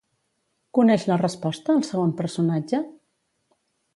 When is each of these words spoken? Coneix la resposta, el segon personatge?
Coneix 0.77 1.05
la 1.09 1.17
resposta, 1.23 1.77
el 1.81 1.85
segon 1.91 2.15
personatge? 2.21 2.83